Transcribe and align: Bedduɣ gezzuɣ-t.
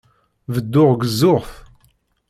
Bedduɣ 0.53 0.91
gezzuɣ-t. 1.01 1.51